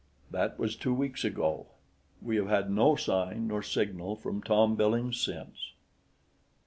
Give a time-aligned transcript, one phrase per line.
[0.31, 1.67] That was two weeks ago.
[2.23, 5.73] We have had no sign nor signal from Tom Billings since.